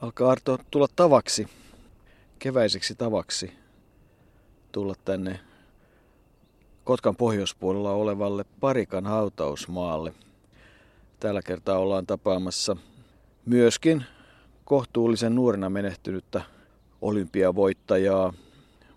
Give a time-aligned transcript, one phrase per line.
[0.00, 1.48] alkaa Arto tulla tavaksi,
[2.38, 3.52] keväiseksi tavaksi
[4.72, 5.40] tulla tänne
[6.84, 10.12] Kotkan pohjoispuolella olevalle Parikan hautausmaalle.
[11.20, 12.76] Tällä kertaa ollaan tapaamassa
[13.46, 14.04] myöskin
[14.64, 16.42] kohtuullisen nuorena menehtynyttä
[17.02, 18.32] olympiavoittajaa,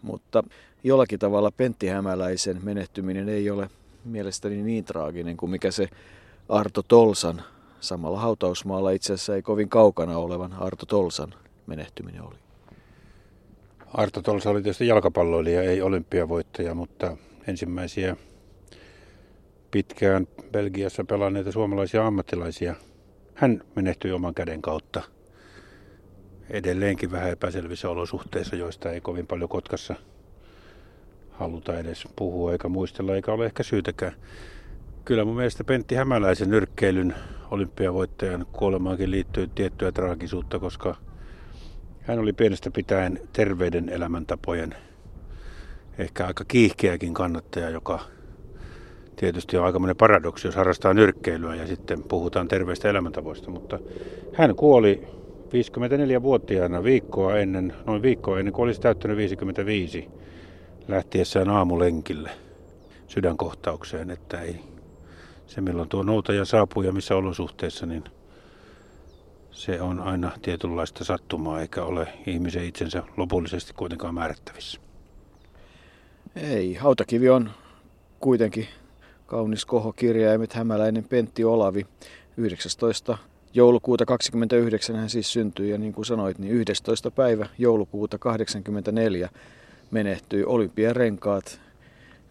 [0.02, 0.44] mutta
[0.84, 3.70] jollakin tavalla Pentti Hämäläisen menehtyminen ei ole
[4.06, 5.90] mielestäni niin traaginen kuin mikä se
[6.50, 7.44] Arto Tolsan
[7.84, 11.34] samalla hautausmaalla itse asiassa ei kovin kaukana olevan Arto Tolsan
[11.68, 12.36] menehtyminen oli.
[13.94, 17.18] Arto Tolsa oli tietysti jalkapalloilija, ei olympiavoittaja, mutta
[17.48, 18.16] ensimmäisiä
[19.72, 22.76] pitkään Belgiassa pelanneita suomalaisia ammattilaisia.
[23.36, 25.02] Hän menehtyi oman käden kautta
[26.50, 29.96] edelleenkin vähän epäselvissä olosuhteissa, joista ei kovin paljon Kotkassa
[31.32, 34.14] haluta edes puhua eikä muistella, eikä ole ehkä syytäkään.
[35.06, 37.16] Kyllä mun mielestä Pentti Hämäläisen nyrkkeilyn
[37.54, 40.96] olympiavoittajan kuolemaankin liittyy tiettyä traagisuutta, koska
[42.02, 44.76] hän oli pienestä pitäen terveyden elämäntapojen
[45.98, 48.00] ehkä aika kiihkeäkin kannattaja, joka
[49.16, 53.80] tietysti on aikamoinen paradoksi, jos harrastaa nyrkkeilyä ja sitten puhutaan terveistä elämäntavoista, mutta
[54.34, 55.08] hän kuoli
[55.48, 60.10] 54-vuotiaana viikkoa ennen, noin viikkoa ennen kuin olisi täyttänyt 55
[60.88, 62.30] lähtiessään aamulenkille
[63.08, 64.73] sydänkohtaukseen, että ei
[65.48, 68.04] se milloin tuo noutaja saapuu ja missä olosuhteissa, niin
[69.52, 74.82] se on aina tietynlaista sattumaa eikä ole ihmisen itsensä lopullisesti kuitenkaan määrättävissä.
[76.36, 77.52] Ei, Hautakivi on
[78.20, 78.68] kuitenkin
[79.26, 81.86] kaunis kohokirjaimet Hämäläinen Pentti Olavi
[82.38, 83.18] 19
[83.54, 87.12] joulukuuta 29 hän siis syntyi ja niin kuin sanoit, niin 11.
[87.12, 89.30] päivä joulukuuta 84
[89.92, 91.62] menehtyi olympiarenkaat.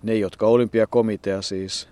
[0.02, 1.88] Ne, jotka olympiakomitea siis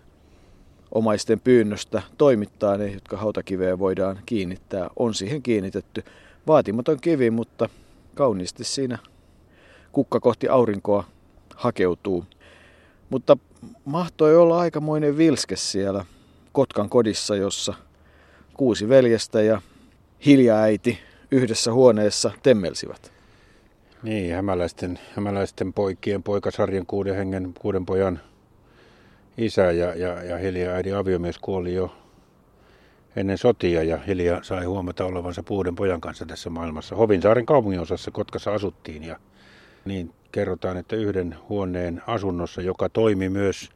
[0.92, 6.04] omaisten pyynnöstä toimittaa, ne, jotka hautakiveen voidaan kiinnittää, on siihen kiinnitetty.
[6.46, 7.68] Vaatimaton kivi, mutta
[8.14, 8.98] kauniisti siinä
[9.92, 11.04] kukka kohti aurinkoa
[11.54, 12.24] hakeutuu.
[13.10, 13.36] Mutta
[13.84, 16.04] mahtoi olla aikamoinen vilske siellä
[16.52, 17.74] Kotkan kodissa, jossa–
[18.60, 19.62] kuusi veljestä ja
[20.26, 20.98] hiljaäiti
[21.30, 23.12] yhdessä huoneessa temmelsivät.
[24.02, 28.20] Niin, hämäläisten, hämäläisten poikien poikasarjan kuuden hengen, kuuden pojan
[29.40, 31.96] isä ja, ja, ja Hilja äidin aviomies kuoli jo
[33.16, 36.96] ennen sotia ja Hilja sai huomata olevansa puuden pojan kanssa tässä maailmassa.
[36.96, 39.16] Hovinsaaren kaupunginosassa Kotkassa asuttiin ja
[39.84, 43.70] niin kerrotaan, että yhden huoneen asunnossa, joka toimi myös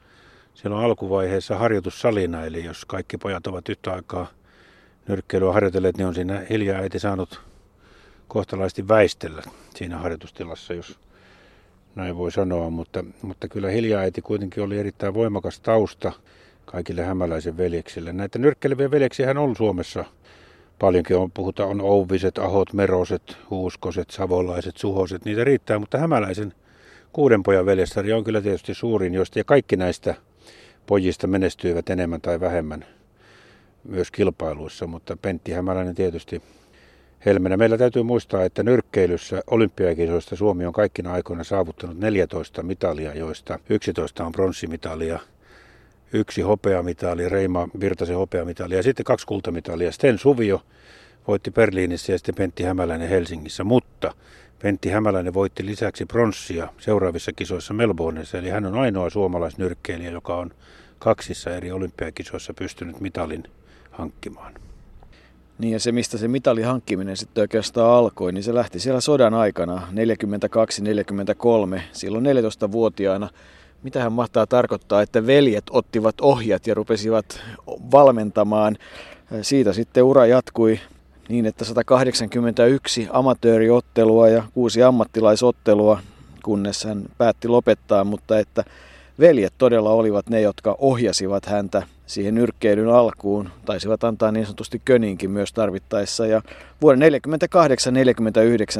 [0.54, 4.26] silloin alkuvaiheessa harjoitussalina, eli jos kaikki pojat ovat yhtä aikaa
[5.08, 7.40] nyrkkeilyä harjoitelleet, niin on siinä hiljaa äiti saanut
[8.28, 9.42] kohtalaisesti väistellä
[9.74, 10.98] siinä harjoitustilassa, jos
[11.94, 16.12] näin voi sanoa, mutta, mutta kyllä hiljaa äiti kuitenkin oli erittäin voimakas tausta
[16.64, 18.12] kaikille hämäläisen veljeksille.
[18.12, 20.04] Näitä nyrkkeileviä veljeksiä hän on Suomessa
[20.78, 21.16] paljonkin.
[21.16, 26.54] On, puhutaan on Ouviset, Ahot, Meroset, Huuskoset, Savolaiset, Suhoset, niitä riittää, mutta hämäläisen
[27.12, 30.14] kuuden pojan veljestari on kyllä tietysti suurin, joista ja kaikki näistä
[30.86, 32.84] pojista menestyivät enemmän tai vähemmän
[33.84, 36.42] myös kilpailuissa, mutta Pentti Hämäläinen tietysti
[37.26, 37.56] helmenä.
[37.56, 44.26] Meillä täytyy muistaa, että nyrkkeilyssä olympiakisoista Suomi on kaikkina aikoina saavuttanut 14 mitalia, joista 11
[44.26, 45.18] on pronssimitalia,
[46.12, 49.92] yksi hopeamitali, Reima Virtasen hopeamitali ja sitten kaksi kultamitalia.
[49.92, 50.62] Sten Suvio
[51.28, 54.14] voitti Berliinissä ja sitten Pentti Hämäläinen Helsingissä, mutta
[54.62, 60.50] Pentti Hämäläinen voitti lisäksi pronssia seuraavissa kisoissa Melbourneissa, eli hän on ainoa suomalaisnyrkkeilijä, joka on
[60.98, 63.44] kaksissa eri olympiakisoissa pystynyt mitalin
[63.90, 64.54] hankkimaan.
[65.64, 69.34] Niin ja se, mistä se mitalin hankkiminen sitten oikeastaan alkoi, niin se lähti siellä sodan
[69.34, 69.88] aikana,
[71.76, 73.28] 42-43, silloin 14-vuotiaana.
[73.82, 78.76] Mitähän mahtaa tarkoittaa, että veljet ottivat ohjat ja rupesivat valmentamaan.
[79.42, 80.80] Siitä sitten ura jatkui
[81.28, 86.00] niin, että 181 amatööriottelua ja kuusi ammattilaisottelua,
[86.42, 88.64] kunnes hän päätti lopettaa, mutta että
[89.18, 93.50] veljet todella olivat ne, jotka ohjasivat häntä siihen nyrkkeilyn alkuun.
[93.64, 96.26] Taisivat antaa niin sanotusti köninkin myös tarvittaessa.
[96.26, 96.42] Ja
[96.82, 97.12] vuoden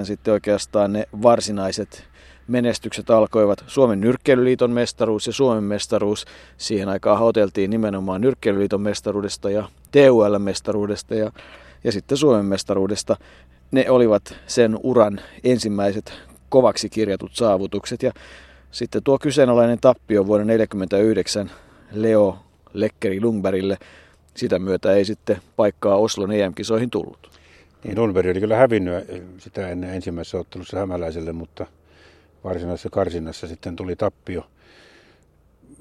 [0.03, 2.05] 48-49 sitten oikeastaan ne varsinaiset
[2.49, 3.65] menestykset alkoivat.
[3.67, 6.25] Suomen nyrkkeilyliiton mestaruus ja Suomen mestaruus.
[6.57, 11.33] Siihen aikaan hoteltiin nimenomaan nyrkkeilyliiton mestaruudesta ja TUL-mestaruudesta ja,
[11.85, 13.17] ja sitten Suomen mestaruudesta.
[13.71, 16.13] Ne olivat sen uran ensimmäiset
[16.49, 18.03] kovaksi kirjatut saavutukset.
[18.03, 18.13] Ja
[18.71, 21.51] sitten tuo kyseenalainen tappio vuoden 1949
[21.93, 22.39] Leo
[22.75, 23.79] Lekkeri Lundbergille.
[24.35, 27.31] Sitä myötä ei sitten paikkaa Oslon EM-kisoihin tullut.
[27.85, 29.05] Niin Lundberg oli kyllä hävinnyt
[29.39, 31.67] sitä ennen ensimmäisessä ottelussa hämäläiselle, mutta
[32.45, 34.47] varsinaisessa karsinnassa sitten tuli tappio.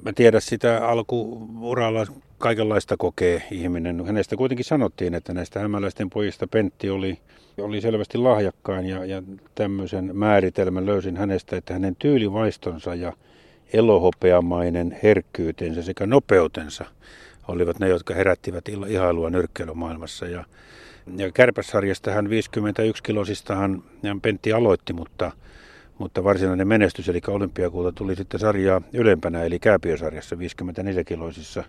[0.06, 2.06] Mä tiedän sitä alkuuralla
[2.38, 4.06] kaikenlaista kokee ihminen.
[4.06, 7.19] Hänestä kuitenkin sanottiin, että näistä hämäläisten pojista Pentti oli,
[7.57, 9.24] oli selvästi lahjakkaan ja, ja
[9.56, 13.13] tämmöisen määritelmän löysin hänestä, että hänen tyylivaistonsa ja
[13.74, 16.86] elohopeamainen herkkyytensä sekä nopeutensa
[17.48, 20.25] olivat ne, jotka herättivät ihailua nyrkkeilymaailmassa.
[20.25, 20.46] Ja,
[21.18, 23.84] ja kärpässarjasta hän 51-kilosistahan
[24.22, 25.31] Pentti aloitti, mutta,
[25.98, 31.64] mutta varsinainen menestys, eli olympiakulta, tuli sitten sarjaa ylempänä, eli kääpiösarjassa 54-kiloisissa.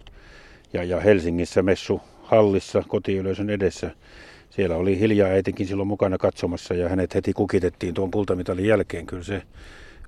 [0.73, 3.91] Ja, ja Helsingissä messu hallissa kotiyleisön edessä.
[4.51, 9.07] Siellä oli hiljaa äitikin silloin mukana katsomassa ja hänet heti kukitettiin tuon kultamitalin jälkeen.
[9.07, 9.43] Kyllä se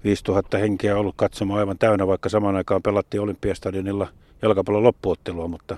[0.04, 4.08] 5000 henkeä ollut katsomaan aivan täynnä, vaikka samaan aikaan pelattiin Olympiastadionilla
[4.42, 5.76] jalkapallon loppuottelua, mutta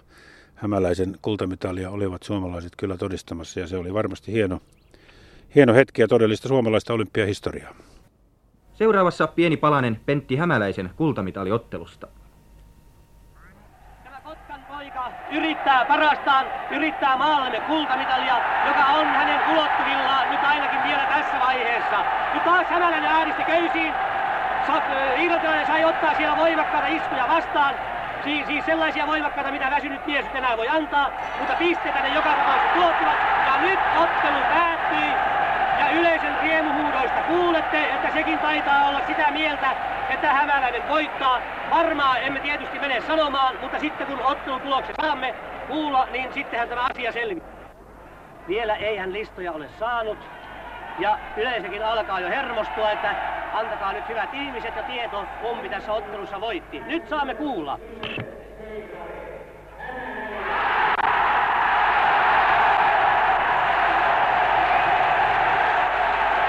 [0.55, 4.61] hämäläisen kultamitalia olivat suomalaiset kyllä todistamassa ja se oli varmasti hieno,
[5.55, 7.75] hieno hetki ja todellista suomalaista olympiahistoriaa.
[8.75, 12.09] Seuraavassa pieni palanen Pentti Hämäläisen kultamitaliottelusta.
[14.05, 18.37] Tämä Kotkan poika yrittää parastaan, yrittää maalamme kultamitalia,
[18.67, 21.97] joka on hänen ulottuvillaan nyt ainakin vielä tässä vaiheessa.
[22.35, 23.95] Nyt taas Hämäläinen ääristi köysiin.
[25.17, 27.75] Irlantilainen sai ottaa siellä voimakkaita iskuja vastaan.
[28.25, 32.75] Siis, siis sellaisia voimakkaita, mitä väsynyt mies enää voi antaa, mutta pisteitä ne joka tapauksessa
[32.75, 33.17] tuottivat.
[33.47, 35.11] Ja nyt ottelu päättyy.
[35.81, 39.67] Ja yleisön riemuhuudoista kuulette, että sekin taitaa olla sitä mieltä,
[40.11, 41.41] että hämäläinen voittaa.
[41.71, 45.35] Varmaan emme tietysti mene sanomaan, mutta sitten kun ottelutulokset saamme
[45.69, 47.47] kuulla, niin sittenhän tämä asia selviää.
[48.49, 50.19] Vielä ei hän listoja ole saanut.
[50.99, 53.15] Ja yleisökin alkaa jo hermostua, että
[53.55, 56.81] antakaa nyt hyvät ihmiset ja tieto, kumpi tässä ottelussa voitti.
[56.81, 57.79] Nyt saamme kuulla.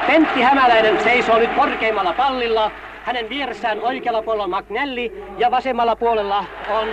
[0.07, 2.71] Pentti Hämäläinen seisoo nyt korkeimmalla pallilla.
[3.09, 6.87] Hänen vieressään oikealla puolella on Magnelli ja vasemmalla puolella on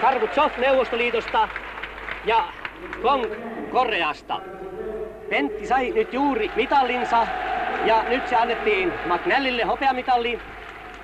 [0.00, 1.48] Karvutsov Neuvostoliitosta
[2.24, 2.44] ja
[3.02, 3.24] Kong
[3.72, 4.40] Koreasta.
[5.28, 7.26] Pentti sai nyt juuri mitallinsa
[7.84, 10.38] ja nyt se annettiin McNallille hopeamitalli.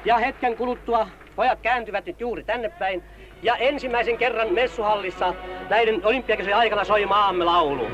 [0.05, 3.03] Ja hetken kuluttua pojat kääntyvät nyt juuri tänne päin.
[3.43, 5.35] Ja ensimmäisen kerran messuhallissa
[5.69, 7.87] näiden olympiakisojen aikana soi maamme laulu.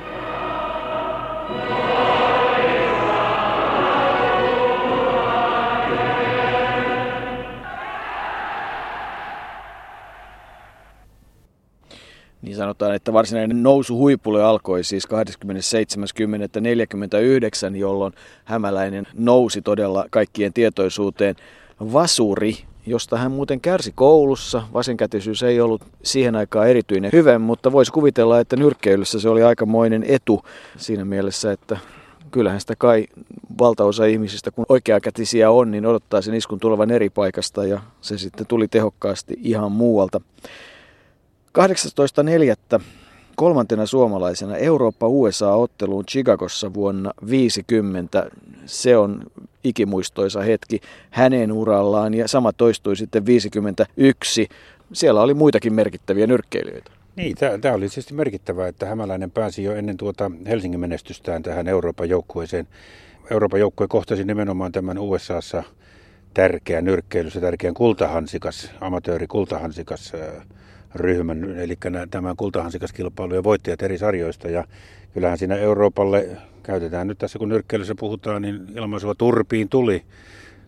[12.56, 15.08] Niin sanotaan, että varsinainen nousu huipulle alkoi siis
[17.70, 18.12] 27.10.49, jolloin
[18.44, 21.36] hämäläinen nousi todella kaikkien tietoisuuteen.
[21.92, 22.56] Vasuri,
[22.86, 24.62] josta hän muuten kärsi koulussa.
[24.74, 30.04] Vasenkätisyys ei ollut siihen aikaan erityinen hyvä, mutta voisi kuvitella, että nyrkkeilyssä se oli aikamoinen
[30.08, 30.42] etu
[30.76, 31.78] siinä mielessä, että
[32.30, 33.06] kyllähän sitä kai
[33.58, 38.46] valtaosa ihmisistä, kun oikeakätisiä on, niin odottaa sen iskun tulevan eri paikasta ja se sitten
[38.46, 40.20] tuli tehokkaasti ihan muualta.
[41.56, 42.82] 18.4.
[43.36, 48.30] kolmantena suomalaisena Eurooppa-USA-otteluun Chicagossa vuonna 50.
[48.66, 49.22] Se on
[49.64, 50.80] ikimuistoisa hetki
[51.10, 54.48] hänen urallaan ja sama toistui sitten 51.
[54.92, 56.90] Siellä oli muitakin merkittäviä nyrkkeilijöitä.
[57.16, 62.08] Niin, tämä oli siis merkittävää, että Hämäläinen pääsi jo ennen tuota Helsingin menestystään tähän Euroopan
[62.08, 62.68] joukkueeseen.
[63.30, 65.62] Euroopan joukkue kohtasi nimenomaan tämän USAssa
[66.34, 70.12] tärkeän nyrkkeilyssä, tärkeän kultahansikas, amatööri kultahansikas
[70.94, 71.78] ryhmän, eli
[72.10, 74.48] tämän kultahansikaskilpailujen voittajat eri sarjoista.
[74.48, 74.64] Ja
[75.14, 76.28] kyllähän siinä Euroopalle,
[76.62, 80.02] käytetään nyt tässä kun nyrkkeilyssä puhutaan, niin ilmaisua turpiin tuli.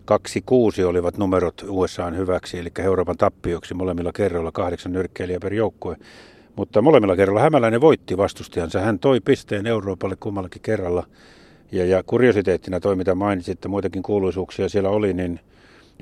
[0.04, 5.96] Kaksi kuusi olivat numerot USAan hyväksi, eli Euroopan tappioksi molemmilla kerroilla kahdeksan nyrkkeilijä per joukkue.
[6.56, 8.80] Mutta molemmilla kerralla Hämäläinen voitti vastustajansa.
[8.80, 11.06] Hän toi pisteen Euroopalle kummallakin kerralla.
[11.72, 15.40] Ja, ja kuriositeettina toi, mitä mainitsit, että muitakin kuuluisuuksia siellä oli, niin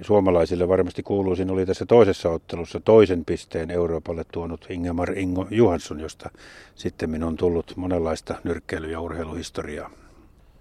[0.03, 6.31] suomalaisille varmasti kuuluisin oli tässä toisessa ottelussa toisen pisteen Euroopalle tuonut Ingemar Ingo Johansson, josta
[6.75, 9.91] sitten on tullut monenlaista nyrkkeily- ja urheiluhistoriaa.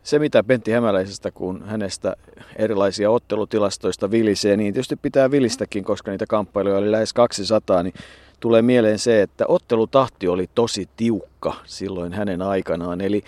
[0.03, 2.15] Se, mitä Pentti Hämäläisestä, kun hänestä
[2.55, 7.93] erilaisia ottelutilastoista vilisee, niin tietysti pitää vilistäkin, koska niitä kamppailuja oli lähes 200, niin
[8.39, 13.01] tulee mieleen se, että ottelutahti oli tosi tiukka silloin hänen aikanaan.
[13.01, 13.23] Eli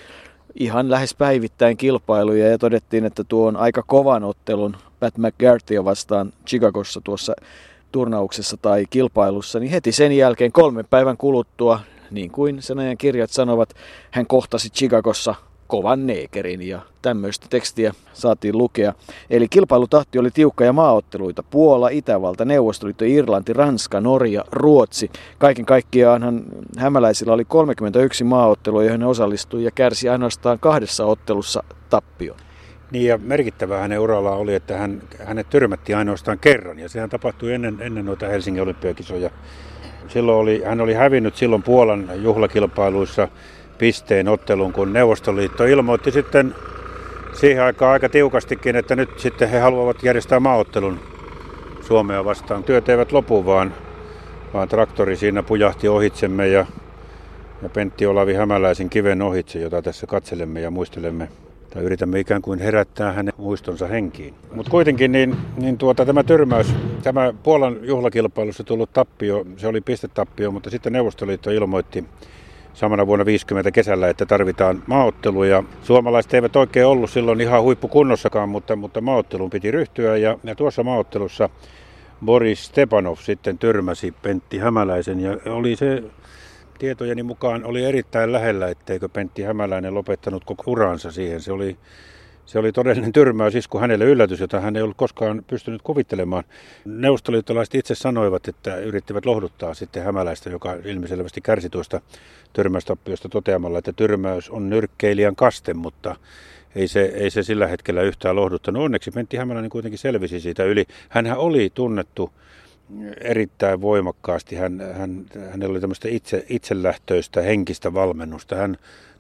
[0.60, 6.34] ihan lähes päivittäin kilpailuja ja todettiin, että tuo on aika kovan ottelun Pat McGarthyä vastaan
[6.48, 7.34] Chicagossa tuossa
[7.92, 11.80] turnauksessa tai kilpailussa, niin heti sen jälkeen kolmen päivän kuluttua,
[12.12, 13.74] niin kuin sen ajan kirjat sanovat,
[14.12, 15.36] hän kohtasi Chicagossa
[15.68, 18.94] kovan neekerin ja tämmöistä tekstiä saatiin lukea.
[19.30, 21.44] Eli kilpailutahti oli tiukka ja maaotteluita.
[21.44, 25.12] Puola, Itävalta, Neuvostoliitto, Irlanti, Ranska, Norja, Ruotsi.
[25.38, 26.44] Kaiken kaikkiaan
[26.78, 32.38] hämäläisillä oli 31 maaottelua, joihin he osallistui ja kärsi ainoastaan kahdessa ottelussa tappion.
[32.92, 37.54] Niin ja merkittävää hänen urallaan oli, että hän, hänet tyrmättiin ainoastaan kerran ja sehän tapahtui
[37.54, 39.30] ennen, ennen noita Helsingin olympiakisoja.
[40.08, 43.28] Silloin oli, hän oli hävinnyt silloin Puolan juhlakilpailuissa
[43.78, 46.56] pisteen ottelun, kun Neuvostoliitto ilmoitti sitten
[47.34, 51.00] siihen aikaan aika tiukastikin, että nyt sitten he haluavat järjestää maaottelun
[51.82, 52.64] Suomea vastaan.
[52.64, 53.74] Työt eivät lopu, vaan,
[54.54, 56.66] vaan traktori siinä pujahti ohitsemme ja,
[57.62, 61.30] ja Pentti Olavi Hämäläisen kiven ohitse, jota tässä katselemme ja muistelemme
[61.70, 64.34] tai yritämme ikään kuin herättää hänen muistonsa henkiin.
[64.54, 70.52] Mutta kuitenkin niin, niin tuota, tämä tyrmäys, tämä Puolan juhlakilpailussa tullut tappio, se oli pistetappio,
[70.52, 72.06] mutta sitten Neuvostoliitto ilmoitti
[72.78, 75.64] samana vuonna 50 kesällä, että tarvitaan maaotteluja.
[75.84, 80.84] Suomalaiset eivät oikein ollut silloin ihan huippukunnossakaan, mutta, mutta maaotteluun piti ryhtyä ja, ja tuossa
[80.84, 81.50] maaottelussa
[82.26, 86.04] Boris Stepanov sitten tyrmäsi Pentti Hämäläisen ja oli se
[86.80, 91.42] tietojeni mukaan oli erittäin lähellä, etteikö Pentti Hämäläinen lopettanut koko uransa siihen.
[91.42, 91.78] Se oli,
[92.48, 96.44] se oli todellinen tyrmäysisku hänelle yllätys, jota hän ei ollut koskaan pystynyt kuvittelemaan.
[96.86, 102.02] Neuvostoliittolaiset itse sanoivat, että yrittivät lohduttaa sitten Hämäläistä, joka ilmiselvästi kärsi tuosta
[102.54, 106.16] tyrmäystappiosta toteamalla, että tyrmäys on nyrkkeilijän kaste, mutta
[106.76, 108.84] ei se, ei se sillä hetkellä yhtään lohduttanut.
[108.84, 110.86] Onneksi Pentti Hämäläinen kuitenkin selvisi siitä yli.
[111.10, 112.32] Hänhän oli tunnettu
[113.22, 114.56] erittäin voimakkaasti.
[114.56, 118.56] Hän, hän, hänellä oli tämmöistä itse, itselähtöistä henkistä valmennusta.
[118.56, 118.78] Hän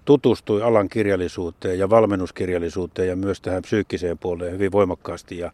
[0.07, 5.37] tutustui alan kirjallisuuteen ja valmennuskirjallisuuteen ja myös tähän psyykkiseen puoleen hyvin voimakkaasti.
[5.37, 5.51] Ja,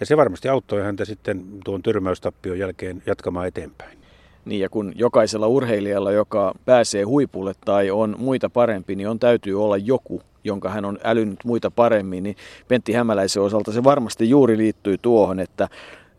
[0.00, 3.98] ja se varmasti auttoi häntä sitten tuon tyrmäystappion jälkeen jatkamaan eteenpäin.
[4.44, 9.64] Niin ja kun jokaisella urheilijalla, joka pääsee huipulle tai on muita parempi, niin on täytyy
[9.64, 12.36] olla joku, jonka hän on älynyt muita paremmin, niin
[12.68, 15.68] Pentti Hämäläisen osalta se varmasti juuri liittyy tuohon, että,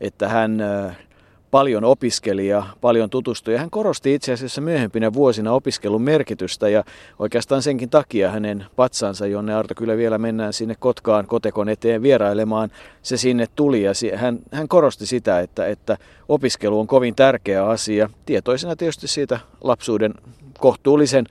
[0.01, 0.61] että hän
[1.51, 3.55] paljon opiskeli ja paljon tutustui.
[3.55, 6.83] Hän korosti itse asiassa myöhempinä vuosina opiskelun merkitystä ja
[7.19, 12.69] oikeastaan senkin takia hänen patsansa, jonne Arto kyllä vielä mennään sinne Kotkaan kotekon eteen vierailemaan,
[13.01, 15.97] se sinne tuli ja hän, hän korosti sitä, että, että
[16.29, 20.13] opiskelu on kovin tärkeä asia, tietoisena tietysti siitä lapsuuden
[20.59, 21.25] kohtuullisen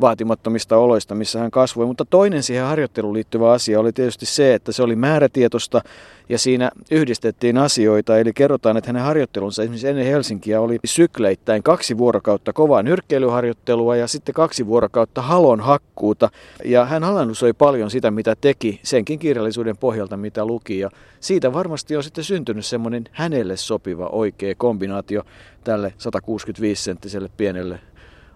[0.00, 1.86] vaatimattomista oloista, missä hän kasvoi.
[1.86, 5.82] Mutta toinen siihen harjoitteluun liittyvä asia oli tietysti se, että se oli määrätietoista
[6.28, 8.18] ja siinä yhdistettiin asioita.
[8.18, 14.06] Eli kerrotaan, että hänen harjoittelunsa esimerkiksi ennen Helsinkiä oli sykleittäin kaksi vuorokautta kovaa nyrkkeilyharjoittelua ja
[14.06, 16.30] sitten kaksi vuorokautta halon hakkuuta.
[16.64, 20.78] Ja hän analysoi paljon sitä, mitä teki senkin kirjallisuuden pohjalta, mitä luki.
[20.78, 20.90] Ja
[21.20, 25.22] siitä varmasti on sitten syntynyt semmoinen hänelle sopiva oikea kombinaatio
[25.64, 27.80] tälle 165-senttiselle pienelle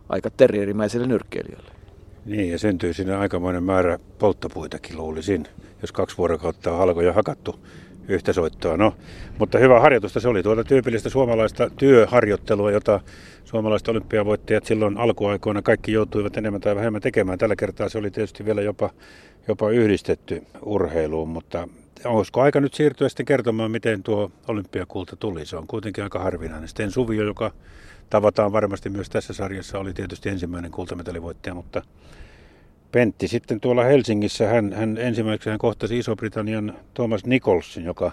[0.08, 1.70] aika terrierimäiselle nyrkkeilijälle.
[2.24, 5.46] Niin, ja syntyy sinne aikamoinen määrä polttopuitakin luulisin,
[5.82, 7.60] jos kaksi vuorokautta on halkoja hakattu
[8.08, 8.76] yhtä soittoa.
[8.76, 8.94] No,
[9.38, 10.20] mutta hyvä harjoitusta.
[10.20, 13.00] Se oli tuota tyypillistä suomalaista työharjoittelua, jota
[13.44, 17.38] suomalaiset olympiavoittajat silloin alkuaikoina kaikki joutuivat enemmän tai vähemmän tekemään.
[17.38, 18.90] Tällä kertaa se oli tietysti vielä jopa,
[19.48, 21.68] jopa yhdistetty urheiluun, mutta
[22.04, 25.46] olisiko aika nyt siirtyä sitten kertomaan, miten tuo olympiakulta tuli?
[25.46, 26.68] Se on kuitenkin aika harvinainen.
[26.68, 27.52] Sten Suvio, joka
[28.10, 31.82] tavataan varmasti myös tässä sarjassa, oli tietysti ensimmäinen kultametalivoittaja, mutta
[32.92, 38.12] Pentti sitten tuolla Helsingissä, hän, hän ensimmäiseksi hän kohtasi Iso-Britannian Thomas Nicholsin, joka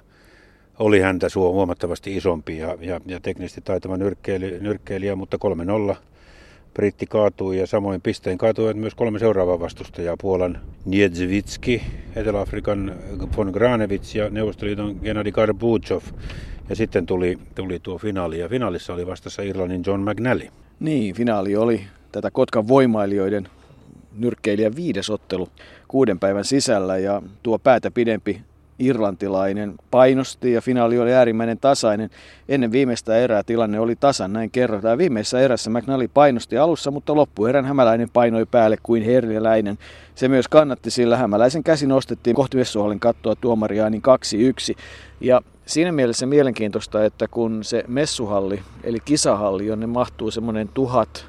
[0.79, 5.37] oli häntä huomattavasti isompi ja, ja, ja teknisesti taitava nyrkkeilijä, nyrkkeilijä mutta
[5.91, 5.95] 3-0
[6.73, 10.15] britti kaatui ja samoin pisteen kaatuivat myös kolme seuraavaa vastustajaa.
[10.21, 11.83] Puolan Niedzvitski,
[12.15, 12.95] Etelä-Afrikan
[13.37, 16.03] von Granevits ja Neuvostoliiton Gennady Garbuzov.
[16.71, 20.47] Ja sitten tuli, tuli tuo finaali ja finaalissa oli vastassa Irlannin John McNally.
[20.79, 23.47] Niin, finaali oli tätä Kotkan voimailijoiden
[24.17, 25.49] nyrkkeilijän viides ottelu
[25.87, 28.41] kuuden päivän sisällä ja tuo päätä pidempi
[28.79, 32.09] irlantilainen painosti ja finaali oli äärimmäinen tasainen.
[32.49, 34.97] Ennen viimeistä erää tilanne oli tasan, näin kerrotaan.
[34.97, 39.77] Viimeisessä erässä McNally painosti alussa, mutta loppuerän hämäläinen painoi päälle kuin herjeläinen.
[40.15, 44.03] Se myös kannatti, sillä hämäläisen käsi nostettiin kohti Vessuhallin kattoa tuomaria niin
[44.73, 44.77] 2-1.
[45.21, 51.25] Ja siinä mielessä mielenkiintoista, että kun se messuhalli, eli kisahalli, jonne mahtuu semmoinen tuhat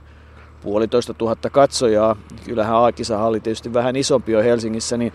[0.62, 2.16] puolitoista tuhatta katsojaa.
[2.44, 5.12] Kyllähän A-kisahalli tietysti vähän isompi on Helsingissä, niin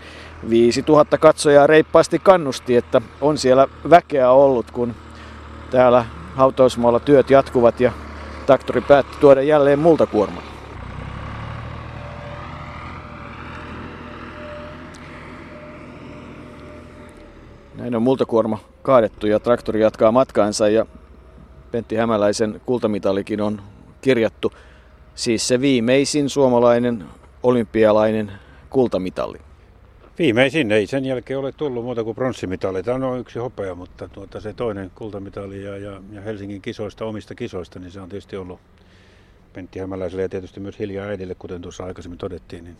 [0.50, 4.94] viisi tuhatta katsojaa reippaasti kannusti, että on siellä väkeä ollut, kun
[5.70, 6.04] täällä
[6.34, 7.92] hautausmaalla työt jatkuvat ja
[8.46, 10.42] traktori päätti tuoda jälleen multakuorman.
[17.74, 18.58] Näin on multakuorma
[18.88, 20.86] kaadettu ja traktori jatkaa matkaansa ja
[21.70, 23.62] Pentti Hämäläisen kultamitalikin on
[24.00, 24.52] kirjattu
[25.14, 27.04] Siis se viimeisin suomalainen
[27.42, 28.32] olympialainen
[28.70, 29.38] kultamitali.
[30.18, 32.82] Viimeisin ei sen jälkeen ole tullut muuta kuin pronssimitali.
[32.82, 37.34] Tämä on yksi hopea, mutta tuota, se toinen kultamitali ja, ja, ja Helsingin kisoista, omista
[37.34, 38.60] kisoista, niin se on tietysti ollut
[39.52, 42.76] Pentti Hämäläiselle ja tietysti myös Hilja Äidille, kuten tuossa aikaisemmin todettiin, niin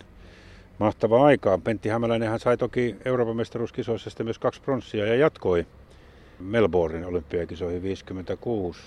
[0.79, 1.59] mahtavaa aikaa.
[1.59, 5.67] Pentti Hämäläinen hän sai toki Euroopan mestaruuskisoissa sitten myös kaksi pronssia ja jatkoi
[6.41, 8.81] Melbournein olympiakisoihin 56.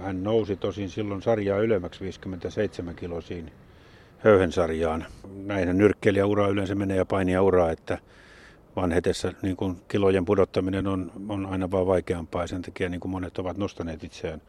[0.00, 3.52] Hän nousi tosin silloin sarjaa ylemmäksi 57 kilosiin
[4.18, 5.06] höyhensarjaan.
[5.44, 7.40] Näinhän nyrkkeilijäura yleensä menee ja painia
[7.72, 7.98] että
[8.76, 13.12] vanhetessa niin kuin kilojen pudottaminen on, on aina vaan vaikeampaa ja sen takia niin kuin
[13.12, 14.42] monet ovat nostaneet itseään.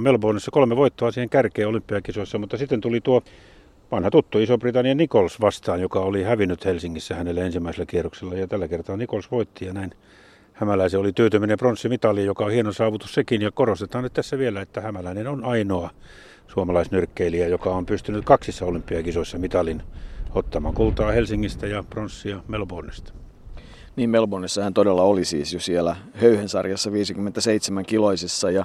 [0.00, 3.22] Melbourneissa kolme voittoa siihen kärkeen olympiakisoissa, mutta sitten tuli tuo
[3.92, 8.96] vanha tuttu Iso-Britannian Nichols vastaan, joka oli hävinnyt Helsingissä hänelle ensimmäisellä kierroksella ja tällä kertaa
[8.96, 9.90] Nichols voitti ja näin
[10.52, 14.80] Hämäläisen oli tyytyminen pronssimitali, joka on hieno saavutus sekin ja korostetaan nyt tässä vielä, että
[14.80, 15.90] Hämäläinen on ainoa
[16.48, 19.82] suomalaisnyrkkeilijä, joka on pystynyt kaksissa olympiakisoissa mitalin
[20.34, 23.12] ottamaan kultaa Helsingistä ja pronssia Melbourneista.
[23.96, 28.64] Niin Melbourneissa hän todella oli siis jo siellä höyhensarjassa 57 kiloisissa ja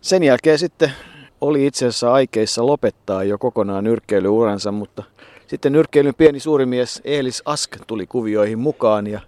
[0.00, 0.92] sen jälkeen sitten
[1.40, 5.02] oli itse asiassa aikeissa lopettaa jo kokonaan nyrkkeilyuransa, mutta
[5.46, 9.20] sitten nyrkkeilyn pieni suurimies Eelis Ask tuli kuvioihin mukaan ja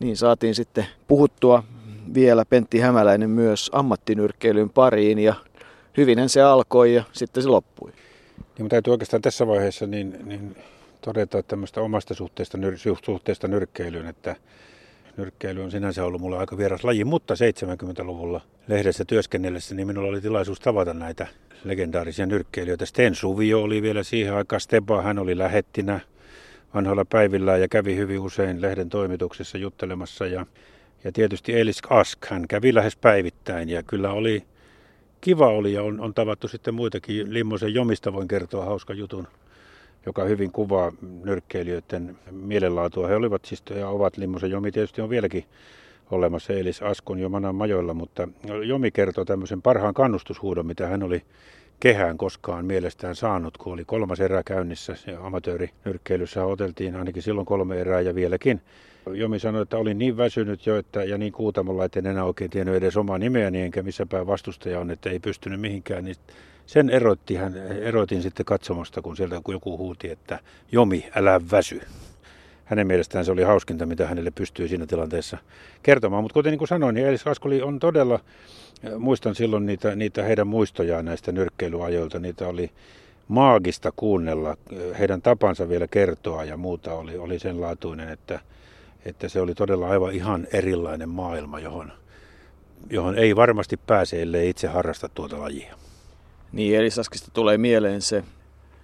[0.00, 1.62] niin saatiin sitten puhuttua
[2.14, 5.34] vielä Pentti Hämäläinen myös ammattinyrkkeilyn pariin ja
[5.96, 7.92] hyvinhän se alkoi ja sitten se loppui.
[8.58, 10.56] Niin täytyy oikeastaan tässä vaiheessa niin, niin
[11.00, 14.36] todeta tämmöistä omasta suhteesta, nyr, suhteesta nyrkkeilyyn, että
[15.16, 20.20] nyrkkeily on sinänsä ollut mulle aika vieras laji, mutta 70-luvulla lehdessä työskennellessä niin minulla oli
[20.20, 21.26] tilaisuus tavata näitä
[21.64, 22.86] legendaarisia nyrkkeilijöitä.
[22.86, 26.00] Sten Suvio oli vielä siihen aikaan, Steba hän oli lähettinä
[26.74, 30.46] vanhoilla päivillä ja kävi hyvin usein lehden toimituksessa juttelemassa ja,
[31.04, 34.44] ja tietysti Elis Ask, hän kävi lähes päivittäin ja kyllä oli
[35.20, 37.34] kiva oli ja on, on tavattu sitten muitakin.
[37.34, 39.28] Limmosen Jomista voin kertoa hauska jutun,
[40.06, 40.92] joka hyvin kuvaa
[41.24, 43.08] nyrkkeilijöiden mielenlaatua.
[43.08, 45.44] He olivat siis ja ovat Limmosen Jomi tietysti on vieläkin
[46.10, 48.28] olemassa Elis Askun jo manan majoilla, mutta
[48.66, 51.22] Jomi kertoo tämmöisen parhaan kannustushuudon, mitä hän oli
[51.80, 54.96] kehään koskaan mielestään saanut, kun oli kolmas erä käynnissä.
[55.20, 58.60] Amatöörinyrkkeilyssä oteltiin ainakin silloin kolme erää ja vieläkin.
[59.12, 62.50] Jomi sanoi, että olin niin väsynyt jo että, ja niin kuutamolla, että en enää oikein
[62.50, 66.04] tiennyt edes omaa nimeäni enkä missä päin vastustaja on, että ei pystynyt mihinkään.
[66.04, 66.16] Niin
[66.66, 70.38] sen erotti hän, erotin sitten katsomasta, kun sieltä joku huuti, että
[70.72, 71.80] Jomi, älä väsy
[72.68, 75.38] hänen mielestään se oli hauskinta, mitä hänelle pystyi siinä tilanteessa
[75.82, 76.24] kertomaan.
[76.24, 78.20] Mutta kuten niin kuin sanoin, niin Elis Askoli on todella,
[78.98, 82.70] muistan silloin niitä, niitä heidän muistojaan näistä nyrkkeilyajoilta, niitä oli
[83.28, 84.56] maagista kuunnella,
[84.98, 88.40] heidän tapansa vielä kertoa ja muuta oli, oli sen laatuinen, että,
[89.04, 91.92] että se oli todella aivan ihan erilainen maailma, johon,
[92.90, 95.74] johon ei varmasti pääse, ellei itse harrasta tuota lajia.
[96.52, 98.24] Niin, Elisaskista tulee mieleen se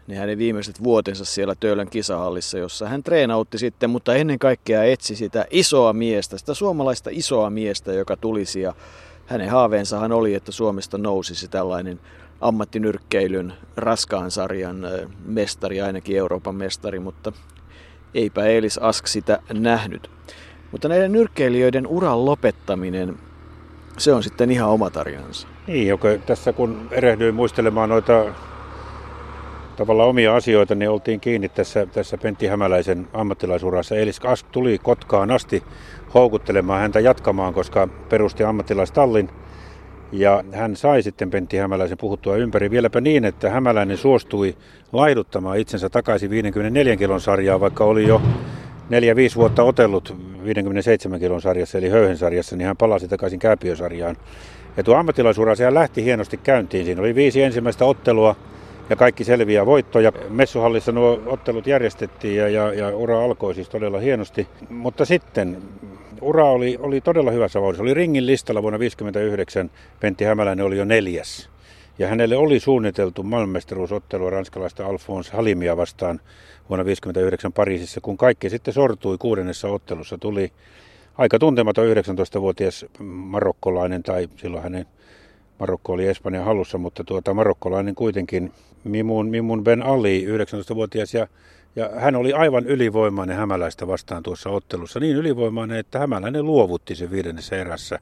[0.07, 5.17] ne hänen viimeiset vuotensa siellä Töölön kisahallissa, jossa hän treenautti sitten, mutta ennen kaikkea etsi
[5.17, 8.75] sitä isoa miestä, sitä suomalaista isoa miestä, joka tulisi ja
[9.27, 12.01] hänen haaveensahan oli, että Suomesta nousisi tällainen
[12.41, 14.87] ammattinyrkkeilyn raskaan sarjan
[15.25, 17.33] mestari, ainakin Euroopan mestari, mutta
[18.15, 20.11] eipä Elis Ask sitä nähnyt.
[20.73, 23.17] Mutta näiden nyrkkeilijöiden uran lopettaminen,
[23.99, 25.49] se on sitten ihan oma tarinansa.
[25.67, 28.25] Niin, joka tässä kun erehdyin muistelemaan noita
[29.77, 33.97] tavallaan omia asioita, niin oltiin kiinni tässä, tässä Pentti Hämäläisen ammattilaisurassa.
[33.97, 35.63] Elis Ask tuli Kotkaan asti
[36.15, 39.29] houkuttelemaan häntä jatkamaan, koska perusti ammattilaistallin.
[40.13, 44.57] Ja hän sai sitten Pentti Hämäläisen puhuttua ympäri vieläpä niin, että Hämäläinen suostui
[44.93, 48.23] laiduttamaan itsensä takaisin 54 kilon sarjaa, vaikka oli jo
[48.91, 54.17] 4-5 vuotta otellut 57 kilon sarjassa, eli höyhen sarjassa, niin hän palasi takaisin kääpiösarjaan.
[54.77, 56.85] Ja tuo ammattilaisura lähti hienosti käyntiin.
[56.85, 58.37] Siinä oli viisi ensimmäistä ottelua,
[58.91, 60.13] ja kaikki selviä voittoja.
[60.29, 64.49] Messuhallissa nuo ottelut järjestettiin ja, ja, ja ura alkoi siis todella hienosti.
[64.69, 65.63] Mutta sitten
[66.21, 67.83] ura oli, oli todella hyvässä vauhdissa.
[67.83, 69.71] Oli ringin listalla vuonna 1959.
[70.01, 71.51] Pentti Hämäläinen oli jo neljäs.
[71.99, 76.21] Ja hänelle oli suunniteltu maailmanmestaruusottelua ranskalaista Alphonse Halimia vastaan
[76.69, 80.19] vuonna 1959 Pariisissa, kun kaikki sitten sortui kuudennessa ottelussa.
[80.19, 80.53] Tuli
[81.19, 84.87] aika tuntematon 19-vuotias marokkolainen, tai silloin hänen
[85.59, 88.53] Marokko oli Espanjan hallussa, mutta tuota, marokkolainen kuitenkin
[88.85, 91.27] Mimun, Mimun Ben Ali, 19-vuotias, ja,
[91.77, 95.01] ja hän oli aivan ylivoimainen hämäläistä vastaan tuossa ottelussa.
[95.01, 97.99] Niin ylivoimainen, että hämäläinen luovutti sen viidennessä erässä.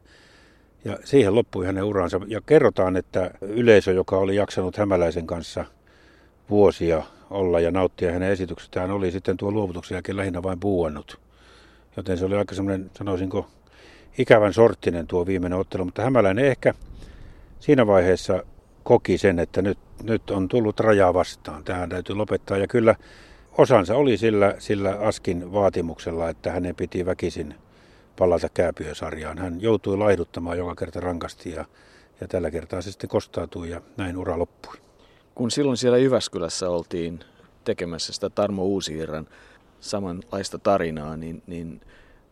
[0.85, 2.21] Ja siihen loppui hänen uransa.
[2.27, 5.65] Ja kerrotaan, että yleisö, joka oli jaksanut hämäläisen kanssa
[6.51, 11.21] vuosia olla ja nauttia hänen esityksestään, oli sitten tuo luovutuksen jälkeen lähinnä vain puuannut.
[11.97, 13.47] Joten se oli aika semmoinen, sanoisinko,
[14.19, 15.85] ikävän sorttinen tuo viimeinen ottelu.
[15.85, 16.75] Mutta hämäläinen ehkä
[17.63, 18.43] siinä vaiheessa
[18.83, 21.65] koki sen, että nyt, nyt on tullut raja vastaan.
[21.65, 22.59] Tähän täytyy lopettaa.
[22.59, 22.95] Ja kyllä
[23.59, 27.55] osansa oli sillä, sillä Askin vaatimuksella, että hänen piti väkisin
[28.19, 29.39] palata kääpiösarjaan.
[29.39, 31.65] Hän joutui laihduttamaan joka kerta rankasti ja,
[32.21, 34.77] ja tällä kertaa se sitten kostautui ja näin ura loppui.
[35.35, 37.21] Kun silloin siellä Jyväskylässä oltiin
[37.65, 39.29] tekemässä sitä Tarmo Uusiirran
[39.81, 41.81] samanlaista tarinaa, niin, niin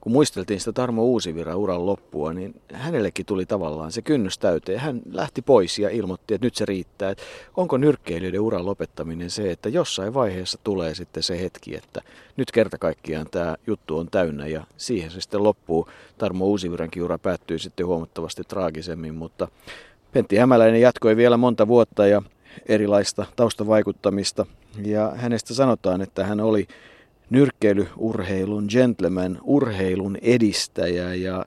[0.01, 4.79] kun muisteltiin sitä Tarmo Uusivira uran loppua, niin hänellekin tuli tavallaan se kynnys täyteen.
[4.79, 7.11] Hän lähti pois ja ilmoitti, että nyt se riittää.
[7.11, 7.23] Että
[7.57, 12.03] onko nyrkkeilijöiden uran lopettaminen se, että jossain vaiheessa tulee sitten se hetki, että
[12.37, 15.89] nyt kerta kaikkiaan tämä juttu on täynnä ja siihen se sitten loppuu.
[16.19, 19.49] Tarmo Uusivirankin ura päättyy sitten huomattavasti traagisemmin, mutta
[20.13, 22.23] Pentti Hämäläinen jatkoi vielä monta vuotta ja
[22.69, 24.47] erilaista taustavaikuttamista.
[24.85, 26.69] Ja hänestä sanotaan, että hän oli
[27.31, 31.45] nyrkkeilyurheilun gentleman, urheilun edistäjä ja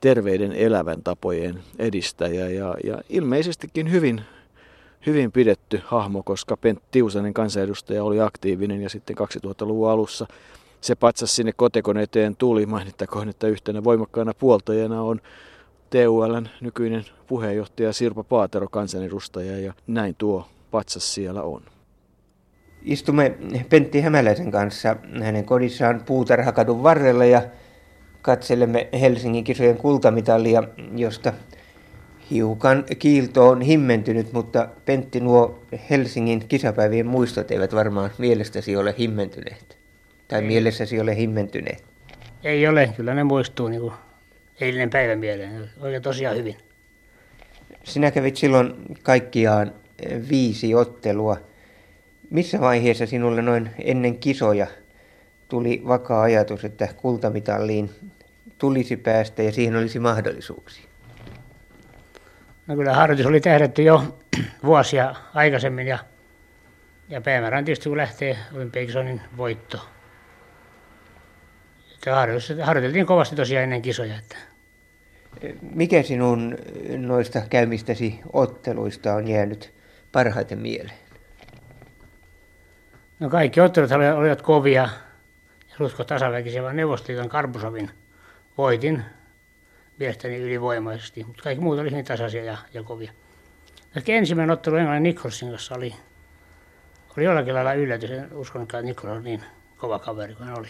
[0.00, 4.20] terveiden elävän tapojen edistäjä ja, ja ilmeisestikin hyvin,
[5.06, 10.26] hyvin pidetty hahmo, koska Pentti Tiusanen kansanedustaja oli aktiivinen ja sitten 2000-luvun alussa
[10.80, 12.66] se patsas sinne kotekon eteen tuli.
[12.66, 15.20] Mainittakoon, että yhtenä voimakkaana puoltajana on
[15.90, 21.62] TULn nykyinen puheenjohtaja Sirpa Paatero kansanedustaja ja näin tuo patsas siellä on.
[22.84, 23.34] Istumme
[23.68, 27.42] Pentti Hämäläisen kanssa hänen kodissaan Puutarhakadun varrella ja
[28.22, 30.62] katselemme Helsingin kisojen kultamitalia,
[30.96, 31.32] josta
[32.30, 39.78] hiukan kiilto on himmentynyt, mutta Pentti, nuo Helsingin kisapäivien muistot eivät varmaan mielestäsi ole himmentyneet.
[40.28, 40.46] Tai Ei.
[40.46, 41.84] mielessäsi ole himmentyneet.
[42.44, 43.94] Ei ole, kyllä ne muistuu niin kuin
[44.60, 45.70] eilinen päivä mieleen.
[45.80, 46.56] Oikein tosiaan hyvin.
[47.84, 49.72] Sinä kävit silloin kaikkiaan
[50.28, 51.36] viisi ottelua–
[52.30, 54.66] missä vaiheessa sinulle noin ennen kisoja
[55.48, 57.90] tuli vakaa ajatus, että kultamitalliin
[58.58, 60.84] tulisi päästä ja siihen olisi mahdollisuuksia?
[62.66, 64.18] No kyllä harjoitus oli tehdetty jo
[64.64, 65.98] vuosia aikaisemmin ja,
[67.08, 69.78] ja päämäärä on tietysti kun lähtee olympiakisoinnin voitto.
[71.94, 72.16] Että
[72.62, 74.14] harjoiteltiin kovasti tosiaan ennen kisoja.
[74.18, 74.36] Että.
[75.74, 76.58] Mikä sinun
[76.96, 79.74] noista käymistäsi otteluista on jäänyt
[80.12, 81.03] parhaiten mieleen?
[83.24, 84.88] No kaikki ottelut olivat kovia
[85.78, 87.90] rusko tasaväkisiä, vaan Neuvostoliiton Karbusovin
[88.58, 89.02] voitin
[89.98, 93.12] mielestäni ylivoimaisesti, mutta kaikki muut olivat niin tasaisia ja, ja kovia.
[93.96, 95.94] Ehkä ensimmäinen ottelu Englannin Nicholsin kanssa oli,
[97.16, 98.10] oli jollakin lailla yllätys.
[98.10, 99.44] En uskonutkaan, että Nichols oli niin
[99.76, 100.68] kova kaveri kuin hän oli.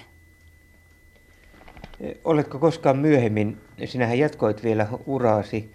[2.25, 5.75] Oletko koskaan myöhemmin, sinähän jatkoit vielä uraasi,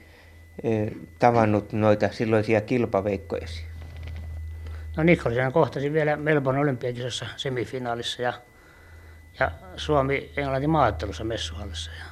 [0.63, 3.68] eh, tavannut noita silloisia kilpaveikkojasi?
[4.97, 8.33] No Nicholson kohtasi vielä Melbourne olympiakisassa semifinaalissa ja,
[9.39, 12.05] ja Suomi-Englanti maaottelussa messuhallissa ja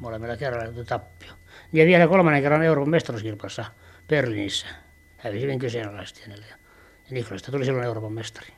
[0.00, 1.32] molemmilla kerralla tuli tappio.
[1.72, 3.64] Ja vielä kolmannen kerran Euroopan mestaruuskilpailussa
[4.08, 4.66] Berliinissä
[5.16, 6.46] hävisi hyvin kyseenalaisesti hänelle.
[6.50, 6.56] Ja,
[7.10, 8.48] Nicholsista tuli silloin Euroopan mestari.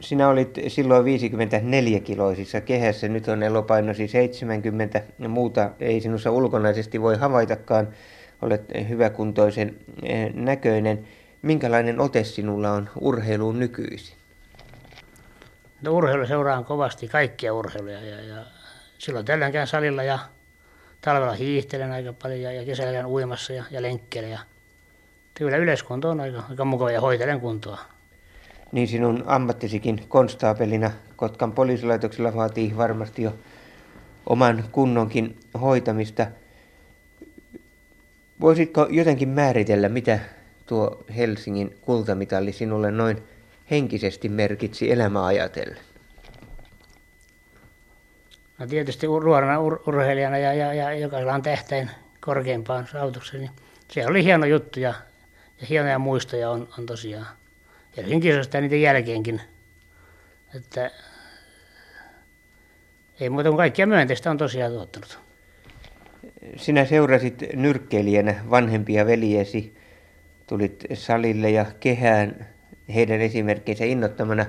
[0.00, 7.16] Sinä olit silloin 54-kiloisissa kehässä, nyt on elopainosi 70 ja muuta ei sinussa ulkonaisesti voi
[7.16, 7.88] havaitakaan
[8.42, 11.08] olet hyväkuntoisen eh, näköinen.
[11.42, 14.16] Minkälainen ote sinulla on urheiluun nykyisin?
[15.82, 18.44] No urheilu seuraan kovasti kaikkia urheiluja ja, ja
[18.98, 20.18] silloin tällään käyn salilla ja
[21.00, 24.30] talvella hiihtelen aika paljon ja, ja kesällä käyn uimassa ja, ja lenkkeilen.
[24.30, 24.38] Ja
[25.34, 27.78] kyllä yleiskunto on aika, aika mukava ja hoitelen kuntoa.
[28.72, 33.34] Niin sinun ammattisikin konstaapelina Kotkan poliisilaitoksella vaatii varmasti jo
[34.26, 36.26] oman kunnonkin hoitamista–
[38.40, 40.18] Voisitko jotenkin määritellä, mitä
[40.66, 43.22] tuo Helsingin kultamitalli sinulle noin
[43.70, 45.78] henkisesti merkitsi elämää ajatellen?
[48.58, 53.50] No tietysti nuorena ur- urheilijana ja, ja, ja jokaisella on tähtäin korkeimpaan saavutukseen, niin
[53.88, 54.94] se oli hieno juttu ja,
[55.60, 57.26] ja hienoja muistoja on, on tosiaan
[57.96, 59.40] Helsingin kisoista ja niiden jälkeenkin.
[60.54, 60.90] Että
[63.20, 65.27] ei muuta kuin kaikkia myönteistä on tosiaan tuottanut
[66.56, 69.76] sinä seurasit nyrkkeilijänä vanhempia veljesi,
[70.46, 72.46] tulit salille ja kehään
[72.94, 74.46] heidän esimerkkinsä innottamana.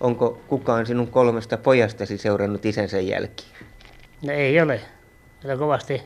[0.00, 3.56] Onko kukaan sinun kolmesta pojastasi seurannut isänsä jälkiä?
[4.22, 4.80] No ei ole.
[5.40, 6.02] Tätä kovasti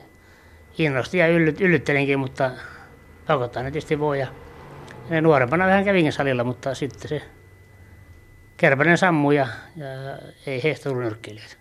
[0.78, 2.50] innosti ja yllyt, yllyttelinkin, mutta
[3.26, 4.18] pakottaa ne tietysti voi.
[4.18, 4.26] Ja
[5.10, 7.22] ne nuorempana vähän kävinkin salilla, mutta sitten se
[8.56, 9.86] kärpänen sammui ja, ja
[10.46, 11.59] ei heistä tullut.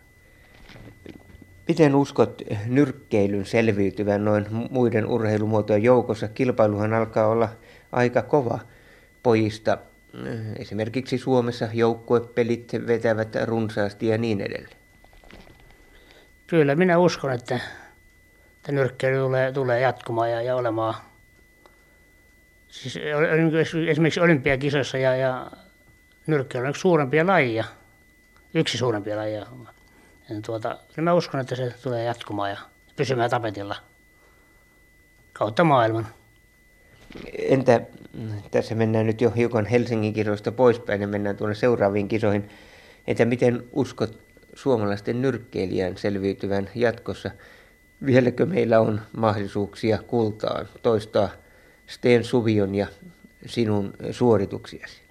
[1.69, 6.27] Miten uskot nyrkkeilyn selviytyvän noin muiden urheilumuotojen joukossa?
[6.27, 7.49] Kilpailuhan alkaa olla
[7.91, 8.59] aika kova
[9.23, 9.77] pojista.
[10.59, 14.77] Esimerkiksi Suomessa joukkuepelit vetävät runsaasti ja niin edelleen.
[16.47, 17.59] Kyllä minä uskon, että,
[18.55, 20.93] että nyrkkeily tulee, tulee jatkumaan ja, ja olemaan.
[22.67, 22.99] Siis
[23.89, 25.51] esimerkiksi olympiakisoissa ja, ja
[26.27, 27.63] nyrkkeily on yksi suurempia lajeja,
[28.53, 29.45] yksi suurempia lajeja
[30.29, 32.57] niin tuota, niin mä uskon, että se tulee jatkumaan ja
[32.95, 33.75] pysymään tapetilla
[35.33, 36.07] kautta maailman.
[37.37, 37.81] Entä
[38.51, 42.49] tässä mennään nyt jo hiukan Helsingin kisoista poispäin ja mennään tuonne seuraaviin kisoihin,
[43.07, 44.19] että miten uskot
[44.53, 47.31] suomalaisten nyrkkeilijän selviytyvän jatkossa?
[48.05, 51.29] Vieläkö meillä on mahdollisuuksia kultaan toistaa
[51.87, 52.87] Sten Suvion ja
[53.45, 55.01] sinun suorituksiasi?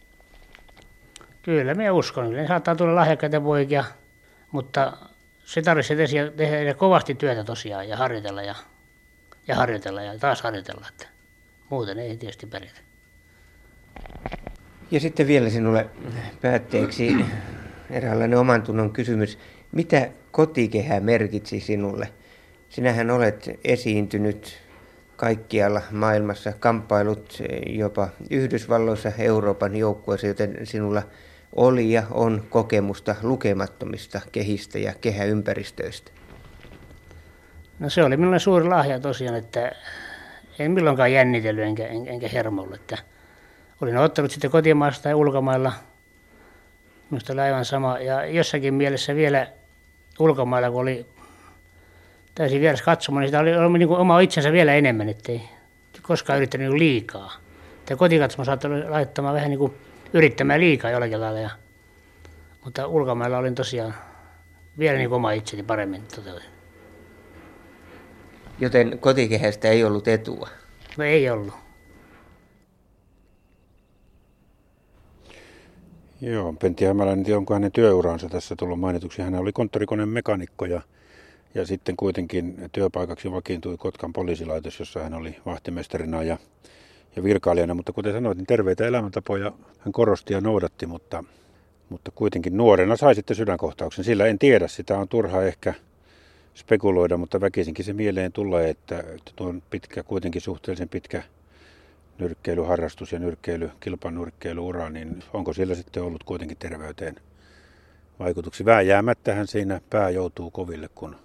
[1.43, 2.33] Kyllä, minä uskon.
[2.33, 3.85] Ne saattaa tulla lahjakkaita poikia,
[4.53, 4.93] mutta
[5.45, 5.97] se tarvitsee
[6.37, 8.55] tehdä kovasti työtä tosiaan ja harjoitella ja,
[9.47, 10.87] ja harjoitella ja taas harjoitella.
[10.89, 11.07] Että
[11.71, 12.81] muuten ei tietysti pärjätä.
[14.91, 15.91] Ja sitten vielä sinulle
[16.41, 17.17] päätteeksi
[17.91, 19.39] eräänlainen oman tunnon kysymys.
[19.73, 22.09] Mitä kotikehä merkitsi sinulle?
[22.69, 24.59] Sinähän olet esiintynyt
[25.17, 31.03] kaikkialla maailmassa, kamppailut jopa Yhdysvalloissa, Euroopan joukkueessa, joten sinulla
[31.57, 36.11] oli ja on kokemusta lukemattomista kehistä ja kehäympäristöistä.
[37.79, 39.73] No se oli minulle suuri lahja tosiaan, että
[40.59, 42.75] en milloinkaan jännitellyt enkä, enkä hermolla.
[42.75, 42.99] Että
[43.81, 45.73] olin ottanut sitten kotimaasta tai ulkomailla.
[47.11, 47.99] Minusta oli aivan sama.
[47.99, 49.47] Ja jossakin mielessä vielä
[50.19, 51.07] ulkomailla, kun oli
[52.35, 55.43] täysin vieras katsomaan, niin sitä oli, oli niin kuin oma itsensä vielä enemmän, ettei
[56.03, 57.33] koskaan yrittänyt niin liikaa.
[57.79, 59.75] Että kotikatsomo saattoi laittamaan vähän niin kuin
[60.13, 61.41] yrittämään liikaa jollakin lailla.
[61.41, 61.51] Ja,
[62.65, 63.95] mutta ulkomailla olin tosiaan
[64.79, 66.49] vielä niin kuin oma itseni paremmin toteutin.
[68.61, 70.49] Joten kotikehästä ei ollut etua?
[70.97, 71.55] No ei ollut.
[76.21, 79.23] Joo, Pentti Hämäläinen, onko hänen työuransa tässä tullut mainituksi.
[79.23, 80.81] Hän oli konttorikoneen mekanikko ja,
[81.55, 86.39] ja sitten kuitenkin työpaikaksi vakiintui Kotkan poliisilaitos, jossa hän oli vahtimestarina ja,
[87.17, 87.75] ja virkailijana.
[87.75, 91.25] Mutta kuten sanoit, niin terveitä elämäntapoja hän korosti ja noudatti, mutta,
[91.89, 94.05] mutta kuitenkin nuorena sai sitten sydänkohtauksen.
[94.05, 95.75] Sillä en tiedä, sitä on turha ehkä–
[96.59, 101.23] spekuloida, mutta väkisinkin se mieleen tulee, että, että tuo pitkä, kuitenkin suhteellisen pitkä
[102.19, 107.17] nyrkkeilyharrastus ja nyrkkeily, kilpanyrkkeilyura, niin onko sillä sitten ollut kuitenkin terveyteen
[108.19, 108.67] vaikutuksia?
[108.67, 111.17] Vääjäämättähän siinä pää joutuu koville, kun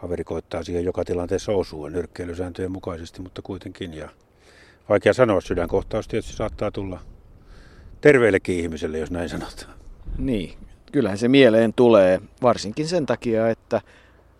[0.00, 3.94] kaveri koittaa siihen joka tilanteessa osua nyrkkeilysääntöjen mukaisesti, mutta kuitenkin.
[3.94, 4.08] Ja
[4.88, 7.00] vaikea sanoa, sydänkohtaus tietysti saattaa tulla
[8.00, 9.74] terveellekin ihmiselle, jos näin sanotaan.
[10.18, 10.54] Niin,
[10.92, 13.80] kyllähän se mieleen tulee, varsinkin sen takia, että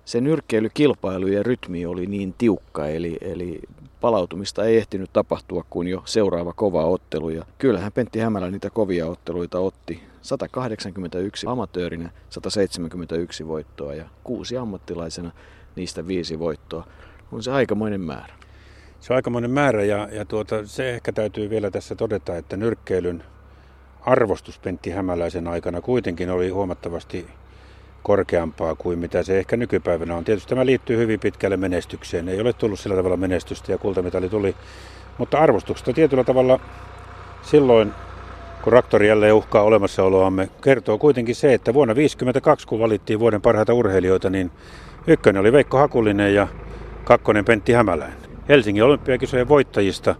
[0.05, 3.61] se nyrkkeilykilpailu ja rytmi oli niin tiukka, eli, eli
[4.01, 7.31] palautumista ei ehtinyt tapahtua kuin jo seuraava kova ottelu.
[7.31, 10.03] Ja kyllähän Pentti Hämälä niitä kovia otteluita otti.
[10.23, 15.31] 181 amatöörinä, 171 voittoa ja kuusi ammattilaisena,
[15.77, 16.87] niistä viisi voittoa.
[17.33, 18.38] On se aikamoinen määrä.
[19.01, 23.23] Se on aikamoinen määrä ja, ja tuota, se ehkä täytyy vielä tässä todeta, että nyrkkeilyn
[24.01, 27.27] arvostus Pentti Hämäläisen aikana kuitenkin oli huomattavasti
[28.03, 30.25] korkeampaa kuin mitä se ehkä nykypäivänä on.
[30.25, 32.29] Tietysti tämä liittyy hyvin pitkälle menestykseen.
[32.29, 34.57] Ei ole tullut sillä tavalla menestystä ja kultamitali tuli.
[35.19, 36.61] Mutta arvostuksesta tietyllä tavalla
[37.43, 37.93] silloin,
[38.63, 43.75] kun raktori jälleen uhkaa olemassaoloamme, kertoo kuitenkin se, että vuonna 1952, kun valittiin vuoden parhaita
[43.75, 44.51] urheilijoita, niin
[45.07, 46.49] ykkönen oli Veikko Hakulinen ja
[47.05, 48.28] kakkonen Pentti Hämäläinen.
[48.49, 50.15] Helsingin olympiakisojen voittajista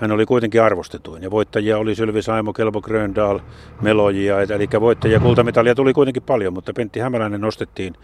[0.00, 1.22] hän oli kuitenkin arvostetuin.
[1.22, 3.40] Ja voittajia oli Sylvi Saimo, Kelbo Gröndal,
[3.82, 7.94] Melojia, eli voittajia kultamitalia tuli kuitenkin paljon, mutta Pentti Hämäläinen nostettiin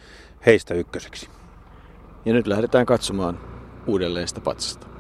[0.47, 1.29] heistä ykköseksi.
[2.25, 3.41] Ja nyt lähdetään katsomaan
[3.87, 4.94] uudelleen sitä patsasta.